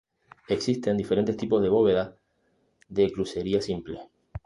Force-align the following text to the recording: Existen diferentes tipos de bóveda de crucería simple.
Existen 0.47 0.97
diferentes 0.97 1.37
tipos 1.37 1.61
de 1.61 1.69
bóveda 1.69 2.15
de 2.89 3.11
crucería 3.11 3.61
simple. 3.61 3.99